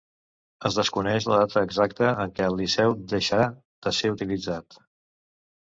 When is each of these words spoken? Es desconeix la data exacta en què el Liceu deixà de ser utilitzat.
Es 0.69 0.77
desconeix 0.79 1.27
la 1.31 1.37
data 1.41 1.63
exacta 1.67 2.09
en 2.25 2.33
què 2.39 2.47
el 2.53 2.57
Liceu 2.63 2.97
deixà 3.15 3.45
de 3.89 3.95
ser 3.99 4.15
utilitzat. 4.17 4.83